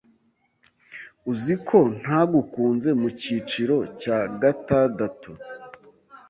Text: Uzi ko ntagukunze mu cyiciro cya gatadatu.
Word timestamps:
Uzi 1.31 1.55
ko 1.67 1.79
ntagukunze 1.99 2.89
mu 2.99 3.09
cyiciro 3.19 3.77
cya 4.01 4.17
gatadatu. 4.41 5.31